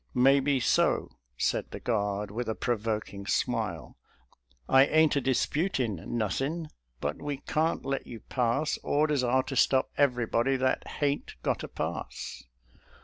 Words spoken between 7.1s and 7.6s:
we